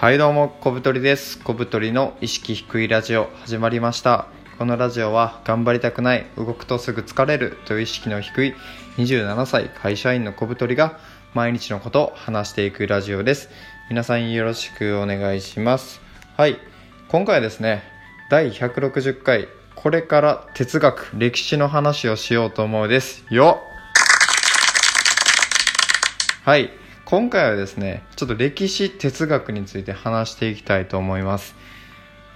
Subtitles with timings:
[0.00, 1.40] はいどうも小太りです。
[1.40, 4.28] 小太りの意識低いラジオ始まりました。
[4.56, 8.54] このラジオは頑張りたくない動くとすぐ疲れるという意識の低い
[8.96, 11.00] 27歳会社員の小太りが
[11.34, 13.48] 毎日のことを話していくラジオです。
[13.90, 16.00] 皆さんよろしくお願いします。
[16.36, 16.58] はい
[17.08, 17.82] 今回はですね
[18.30, 23.58] 第160回これから哲学歴史の話をしようと思うですよ。
[26.44, 26.70] はい。
[27.10, 31.54] 今回はですねちょっと歴史哲学について話していきたいと思います。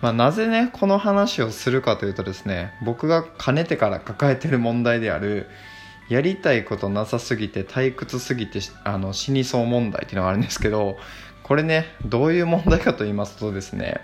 [0.00, 5.48] まあ、なぜねこの話をするかというとですね僕がかねてから抱えてる問題である
[6.08, 10.96] やりたいことなさすぎて退屈すぎてあの死にそう問題っていうのがあるんですけど
[11.42, 13.96] これねどういう問題かと言いますとですね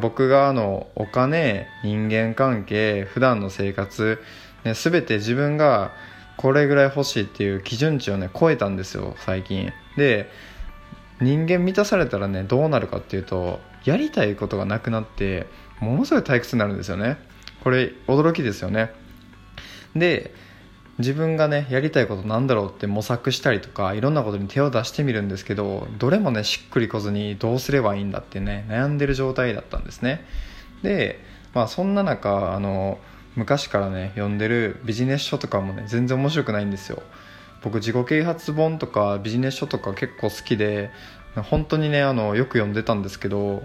[0.00, 4.22] 僕があのお金人間関係普段の生活、
[4.64, 5.92] ね、全て自分が
[6.38, 9.70] これぐらい欲しいっていう基準値をね超えたんですよ最近。
[9.96, 10.30] で
[11.20, 15.46] 人間満たされたらねどうなるかっていうとやりたいことがなくなって
[15.80, 17.18] ものすごい退屈になるんですよね。
[17.62, 18.92] これ驚きですよね。
[19.94, 20.34] で
[20.98, 30.24] 自分がねやりたいことなんだろうって模索したりとかいろんなことに手を出してみるんですけどどれもねしっくりこずにどうすればいいんだってね悩んでる状態だったんですね。
[30.82, 31.18] で
[31.54, 32.98] まあそんな中あの
[33.36, 37.02] 昔からね読んでるビジネス書とかもね全然面白くないんですよ。
[37.62, 40.90] 僕自己啓発本とかビジネス書とか結構好きで
[41.34, 43.62] 本当にねあのよく読んでたんですけど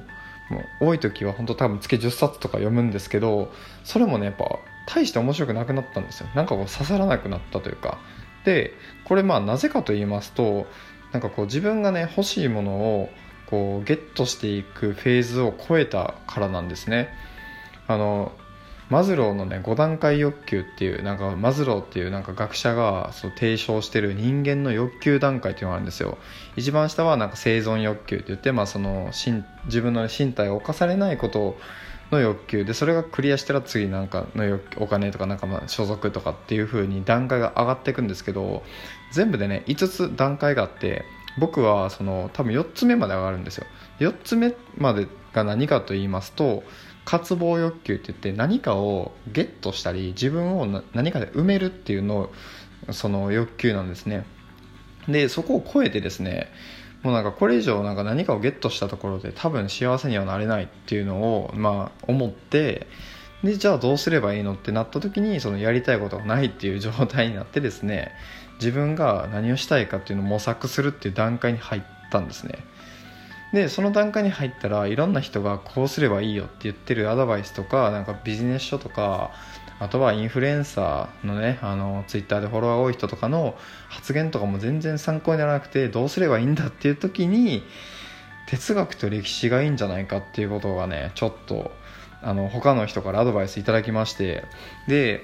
[0.79, 3.51] 多い時は本当多分月10冊とか読むんですけど
[3.83, 6.29] それもねやっぱ大して面白くなくなったんですよ。
[6.33, 7.99] なんかこう刺さらなくなったというか。
[8.45, 8.73] で
[9.03, 10.67] これまあなぜかと言いますと
[11.11, 13.09] なんかこう自分がね欲しいものを
[13.49, 17.09] こうゲットしていくフェーズを超えたからなんですね。
[17.87, 18.31] あの
[18.89, 26.17] マズローのね5段階欲求っていうなんかマズローっていうなんか学者がそう提唱してる人間の欲求段階っていうのがあるんですよ。
[26.55, 29.11] 一番下はなんか生存欲求って言って、まあ、その
[29.65, 31.57] 自分の身体を侵されないこと
[32.11, 32.65] の欲求。
[32.65, 38.63] でそれがクリアしたら次なんかのお金とかなんかまあ所属とかっていう風に段階が上がっていくんですけど
[39.11, 41.03] 全部でね5つ段階があって
[41.37, 43.65] 僕はその多分4つ目まで上がるんですよ。
[43.99, 46.63] 4つ目までが何かと言いますと
[47.07, 52.33] 渇望欲求って言って何かをゲットしたり自分を何かで埋めるっていうのを
[52.91, 54.25] その欲求なんですね。
[55.07, 56.51] でそこを超えてですね
[57.03, 62.87] もうなんかこれ以上なんか何かをゲットしたところで多分幸せにはなれないっていうのをまあ思って
[63.41, 68.11] でじゃあどうすればいいのってなった時にそのやりたいことがないっていう状態になってですね
[68.59, 71.81] 自分が何をしたいかっていうのを模索するっていう段階に入っ
[72.11, 72.59] たんですね。
[73.53, 79.31] でその段階に入ったらいろんな人がこうすればいいよって言ってるアドバイスとかなんかビジネス書とか
[79.79, 83.55] あとはインフルエンサーのねあのツイッターでフォロワー多い人とかの
[83.89, 87.63] 発言とかも全然参考にならなくてどうすればいいんだっていう時に
[88.47, 91.71] 哲学と歴史がいいんじゃないかっていうことがねちょっと
[92.21, 94.43] あの他の人からアドバイスいただきまして
[94.87, 95.23] で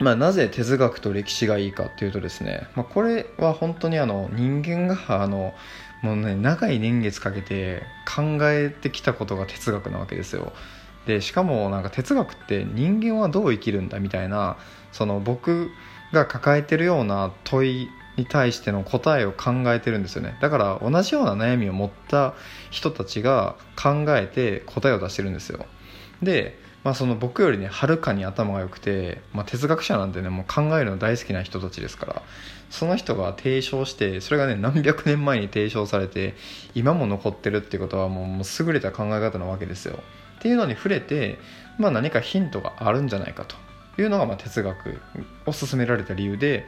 [0.00, 5.54] まあ、なぜ哲学と歴史がいいかっていうとですね、まあ、これは本当にあの人間があの
[6.02, 10.52] もうね長い年月かけて考えてきたことが哲学なわけですよ。
[11.06, 14.58] でしかもなんか哲学って人間はどう生きるんだみたいな
[14.92, 15.70] その僕
[16.12, 20.36] が抱えてるような問いに対しての答えを考えてるんですよね。
[20.40, 22.34] だから同じような悩みを持った
[22.70, 25.66] 人たちが考えて答えを出してるんですよ。
[26.22, 32.22] でまあ、その僕よりねはるかに頭が良くて、まあ、哲学者なんてねもう考えるの大好きな人たちですから
[32.70, 36.34] その人が提唱してそれがね何百年前に提唱されて
[36.74, 39.98] 今も残ってるっていうことはもうもう優れた考え方なわけですよ。
[40.38, 41.36] っていうのに触れて、
[41.76, 43.54] まあ、何かヒントがあるんじゃないかと
[44.00, 44.98] いうのがまあ哲学
[45.44, 46.64] を勧められた理由で、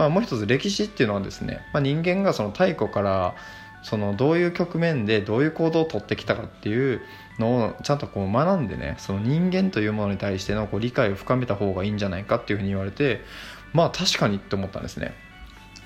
[0.00, 3.36] まあ、もう一つ歴史っていうのはですね、まあ、人間がその太古から
[3.84, 7.02] そのどういう局面でどういう行動をとってきたかっていう
[7.40, 13.22] のをちゃんとこう学んでねその人間というものに対してのこう理解を深めた方がいいんじゃないかっていうふうに言われて
[13.72, 15.14] まあ確かにって思ったんですね。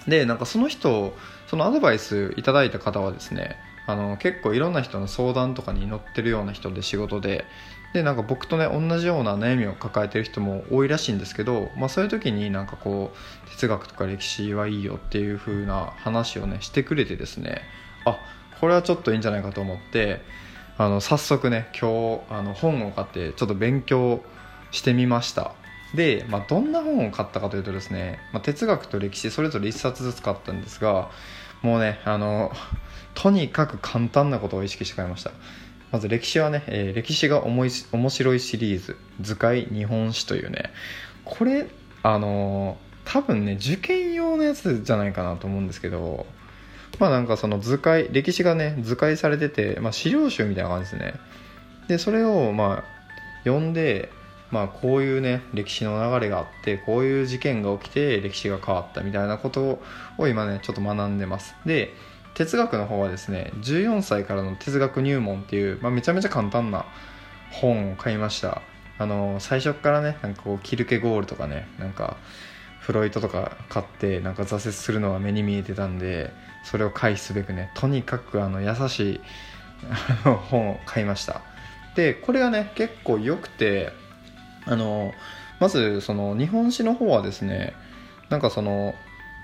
[0.07, 1.17] でなんかその人
[1.47, 3.57] そのアドバイスいただいた方はですね
[3.87, 7.45] あの結構いろんな人の相談とかに乗ってるような人で仕事で
[7.93, 13.13] でなんか僕とね同じような悩みを抱えてる人も多いらしいんですけど、まあ、そういう時になんかこ
[13.47, 17.63] う哲学とか歴史はいいよっていう風な話をねしてくれてですね
[18.05, 18.19] あ
[18.61, 20.23] これはちょっといいんじゃないかと思って
[20.77, 24.23] あの早速ね今日あの本を買ってちょっと勉強
[24.71, 25.53] してみました。
[25.95, 31.09] で、まあ、どんな本を買ったかというとですね、まあ、哲学と歴史それぞれ1冊ずつ買ったんですが
[31.63, 32.51] もうねあの
[33.15, 35.31] とにかく簡単なことを意識して買いました。
[35.93, 40.73] まず歴史はね、えー、歴史が面白いシリーズ図解日本史というね
[41.25, 41.69] これ
[42.03, 46.27] あの多分ね受験用のやつじゃないかなと思うんですけど
[46.99, 51.15] まあなんかその図解歴史がね図解されてて、まあ、資料集みたいな感じですね。
[51.89, 52.85] でそれをまあ
[53.45, 54.11] 読んで
[54.51, 59.81] まあこういうね歴史の流れがあってこういう事件が起きて歴史が変わったみたいなこと
[60.19, 61.55] を今ねちょっと学んでます。
[61.67, 61.93] で
[62.35, 66.85] 哲学の方はですね14歳からの哲学入門っていう、まあ、めちゃめちゃ簡単な
[67.51, 68.63] 本を買いました。
[68.97, 72.17] あの最初からねなんかこうキルケゴールとかねなんか
[72.81, 76.33] フロイトとか買ってなんか挫折するのが目に見えてたんで
[76.65, 79.21] それを回避すべくねとにかくあの優しい
[80.51, 81.43] 本を買いました。
[81.95, 83.93] でこれがね結構良くて
[84.67, 85.13] あの
[85.61, 87.75] まずその日本史の方はですね
[88.31, 88.95] なんかその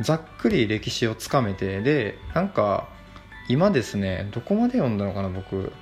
[0.00, 2.88] ざっくり歴史をつかめてでなんか
[3.48, 5.72] 今ですねどこまで読んだのかな僕。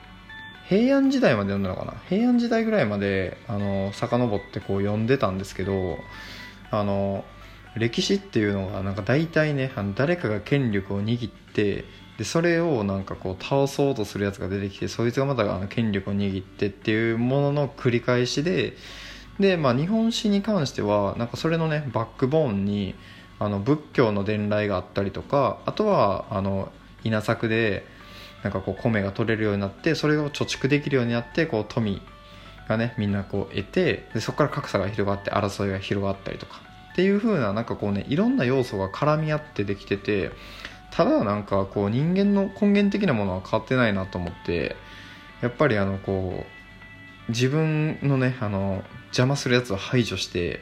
[0.68, 1.94] 平安時代まで読んだのかな。
[2.10, 5.96] 平安時代ぐらいまであの遡ってこう読んでたんですけど
[6.70, 7.24] あの
[7.78, 11.84] 歴史っていうのがなんか大体ねあの誰かが権力を握って
[12.18, 18.74] でそれをなんかこう倒そうとするやつが出てきてそいつがまたあの権力を握ってっていうものの繰り返しで
[19.38, 22.94] で、まあ、日本史に関してはなんかそれのねバックボーンに
[23.38, 26.72] あの仏教の伝来があったりとかあとはあの
[27.04, 27.86] 稲作で
[28.42, 32.02] なんかこう米が取れるようになってそれを貯蓄できるようになってこう富
[32.68, 36.67] がねみんなこう得てでそこから格差が広がって争いが広がったりとか。
[36.98, 40.32] っていう風ななんかこうねいろんな要素が絡み合ってできてて
[40.90, 44.74] ただなんかこう人間の根源的なものは変わってないなと思って
[45.40, 46.44] やっぱりあのこ
[47.28, 50.58] う自分のねあの邪魔するやつを排除して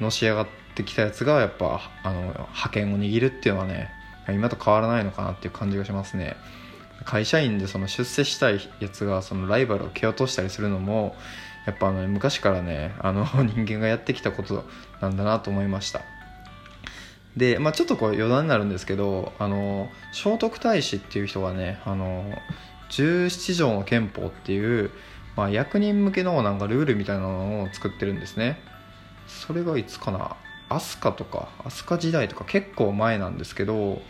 [0.00, 3.88] のし上がってきたやつがやっぱあの覇権を握るっていうのはね
[4.30, 6.34] 今と変わらないのかなっていう感じがしますね。
[7.04, 11.14] 会社員でその出世したいやつがそのライバルを蹴落としたりするのも
[11.66, 14.64] やっぱあの昔からねあの 人間がやってきたこと
[15.00, 16.00] なんだなと思いました。
[17.36, 22.36] で、まあ、ちょっとこう余談になるんですけどあの聖徳太子っていう人がねあの
[22.90, 24.90] 17条の憲法っていう、
[25.36, 28.60] まあ、役人向けのなんかルールみたいなのを作ってるんですね。
[29.28, 30.36] それがいつかな。
[30.68, 34.00] 飛鳥とか飛鳥時代とか結構前なんですけど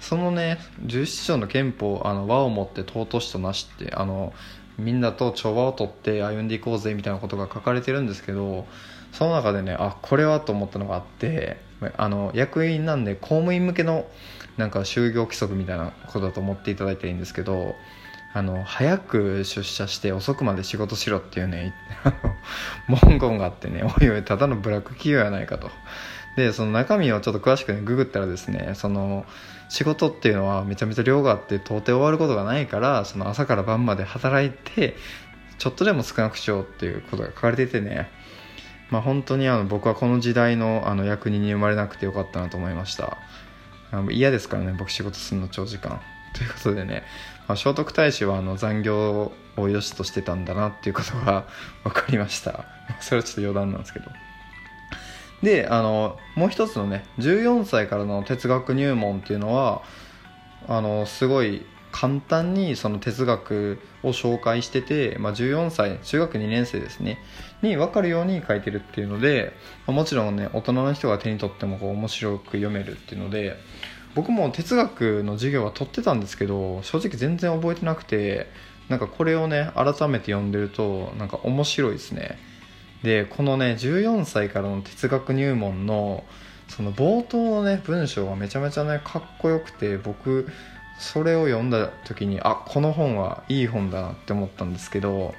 [0.00, 4.32] そのね17条の憲法あの和をもって尊しとなしってあの
[4.78, 8.66] みんなと調和をとって歩んでいこうぜみたいなことが書かれてるんですけど
[9.12, 11.56] その中でねあこれはと思ったのがあって
[11.96, 14.06] あの役員なんで公務員向けの
[14.56, 17.74] なんか就業規則みたいなことだと思っていただいたらいいんですけど
[18.36, 21.72] あの早く出社して遅くまで仕事しろっていうね
[22.86, 25.70] 文言があってねおいおいただのブラック企業やないかと。
[26.36, 29.24] でその中身をちょっと詳しくねググったらですねその
[29.70, 34.98] 仕事っていうのはめちゃめちゃ量があって到底終わることがないからその朝から晩まで働いて
[35.56, 38.10] ちょっとでも少なくしようっていうことが書かれててね。
[38.90, 43.16] まあ本当にあの僕はこの時代のあの役人に生まれなくてよかったなと思いました。
[44.10, 46.02] 嫌ですからね僕仕事するの長時間。
[46.36, 47.02] ということでね、
[47.48, 51.46] まあ、聖徳太子はあの残業を良しとしてたんだなっていうことが
[51.84, 52.64] 分かりました。
[53.00, 54.10] それはちょっと余談なんですけど。
[55.42, 59.82] であのもう一つのね14歳からの哲学入門っていうのは
[60.66, 67.18] あのすごい簡単にその哲学を紹介してて、まあ、14歳中学2年生ですね
[67.62, 69.52] に分かるように書いてるっていうので、
[69.86, 73.56] まあ、もちろんね大人の人が手に取ってもこう面白く読めるっていうので
[74.16, 78.46] 僕も哲学の授業は取ってたんですけど正直全然覚えてなくて
[78.88, 82.38] なんかこれをね改めて読んでるとなんか面白いですね。
[83.02, 86.24] でこのね14歳からの哲学入門の
[86.68, 90.48] その冒頭のね文章がめちゃめちゃねかっこよくて僕
[90.98, 95.34] それを読んだ時にあこの本はいい本だなって思ったんですけど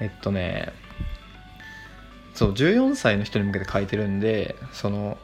[0.00, 0.72] えっとね
[2.34, 5.18] そう14歳の人に向けて書いてるんでその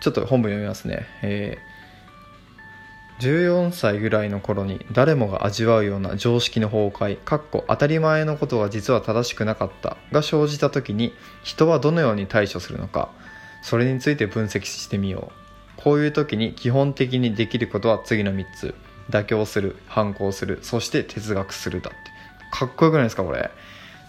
[0.00, 1.06] ちょっと本文読みますね。
[1.22, 1.75] えー
[3.20, 13.10] 14歳ぐらいの頃に誰もが味わうような常識の崩壊かっこ当たり前のことが実は正しくなかったが生じた時に人はどのように対処するのか
[13.66, 15.32] それについて分析してみよ
[15.76, 15.82] う。
[15.82, 18.74] こういう時に基本的にできることは次の3つ。
[19.10, 21.98] 妥協する反抗するそして哲学するだって。
[22.52, 23.50] かっこよくないですかこれ。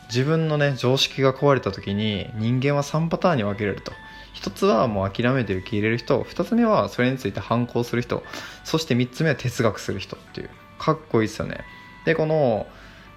[0.10, 3.92] 自分のね常識が壊れた時に人間は3パターンに分けれると。
[4.38, 6.22] 1つはもう諦めて受け入れる人。
[6.22, 8.24] 2つ目はそれについて反抗する人。
[8.64, 10.50] そして3つ目は哲学する人っていう。
[10.78, 11.62] かっこいいですよね。
[12.06, 12.68] でこの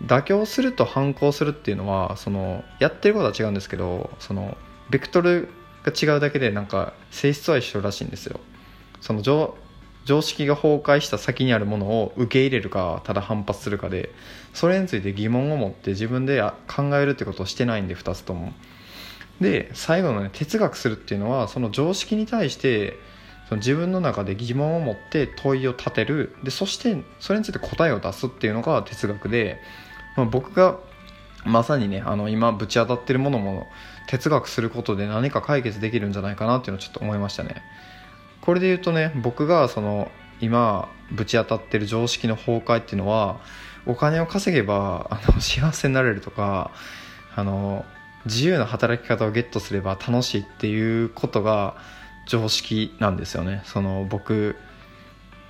[0.04, 4.56] 妥協すると反抗するっていうのはそのやってることは違うんですけどその
[4.88, 5.48] ベクトル
[5.84, 8.40] が違うだけでなんか性質は一緒らしいんですよ。
[9.00, 9.56] その常
[10.06, 14.10] 常識が崩壊した先にあるものを受け入れるかただ反発するかで
[14.54, 18.52] それについて疑問を持って自分で考えるってことをしてないんで2つとも。
[19.40, 22.98] で最後のね哲学するっていうのはその常識に対して
[23.48, 26.36] その自分の中で疑問を持って問いを立てる。
[26.44, 29.60] でそしてそれについて答えを出すっていうのが哲学で、
[30.16, 30.78] まあ、僕が
[31.44, 33.66] まさにねあの今ぶち当たってるものも
[34.06, 37.62] 哲学することで何か解決できるんじゃないかなっていうのをちょっと思いましたね。
[38.40, 43.40] これで言うとね僕がその今ぶち当たってる常識の崩壊っていうのは
[43.86, 46.70] お金を稼げばあの幸せになれるとか
[47.34, 47.84] あの
[48.26, 51.76] 自由な働き方をゲットすれば楽しいっていうことが
[52.26, 53.62] 常識なんですよね。
[53.64, 54.56] その僕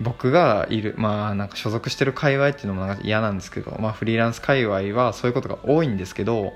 [0.01, 6.53] 僕がいるまあなんか所属してる界隈っていうのもなんか嫌なんですけど、まあ、フリーランス界隈はそういうことが多いんですけど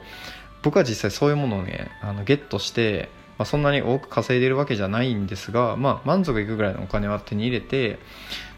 [0.62, 7.99] 僕は実際そういうものをねあのゲットして、まあ、そんなに多く稼いでるわけじゃないんですが、まあ、満足いくぐらいのお金は手に入れて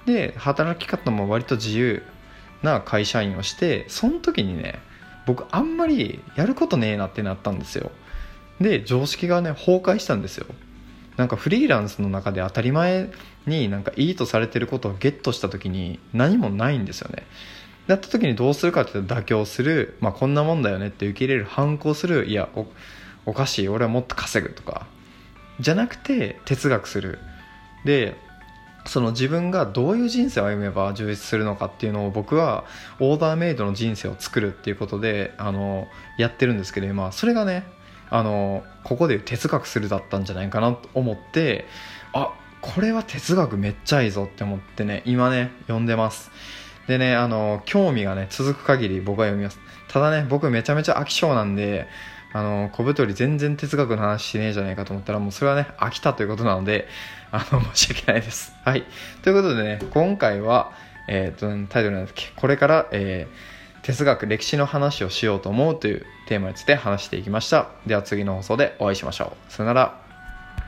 [0.07, 2.05] で働き方も割と自由
[2.63, 4.79] な会社員をしてその時にね
[5.27, 7.91] 僕あんまりやることねえなってなったんですよ。
[8.61, 10.47] で常識がね崩壊したんですよ。
[11.17, 13.11] なんかフリーランスの中で当たり前
[13.47, 17.27] になんかいいとされてることをゲットした時に何もないんですよね。
[17.87, 21.45] だった時にどうするかっていうと妥協する、まあ、こんなもんだよねって受け入れる。
[21.45, 22.27] 反抗する。
[22.27, 22.67] いやお
[23.25, 23.69] おかしい。
[23.69, 24.87] 俺はもっと稼ぐとか。
[25.61, 27.19] じゃなくて哲学する。
[27.85, 28.17] で
[28.87, 32.65] その自分がどういう人生を歩めば充実するのかっていうのを僕は
[33.01, 35.89] オーダーメイドの人生を作るっていうことであの
[36.19, 37.65] やってるんですけど今それがね
[38.11, 41.67] あのここで哲学するだったんじゃないかなと思って
[42.13, 46.31] あこれは哲学めっちゃいいぞって思ってね今ね読んでます。
[46.89, 49.59] でねあの興味がね続く限り僕は読みます。
[49.89, 51.87] ただね僕めちゃめちゃ飽き性なんで
[52.33, 56.89] あの小太り全然哲学の話しねえじゃないかと思ったらもうそれはね飽きたということなので
[57.33, 58.53] あの申し訳ないです。
[58.65, 58.85] はい。
[59.23, 60.73] ということでね今回は
[61.09, 62.33] えっ、とタイトルなんですけ？
[62.37, 67.69] これから、えー、哲学歴史の話をしようと思うというテーマについて話していきました。
[67.87, 69.53] では次の放送でお会いしましょう。
[69.53, 70.06] さよなら。